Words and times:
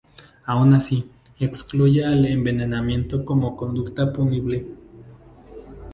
Aun 0.47 0.73
así, 0.73 1.11
excluye 1.39 2.03
al 2.03 2.25
envenenamiento 2.25 3.23
como 3.23 3.55
conducta 3.55 4.11
punible. 4.11 4.65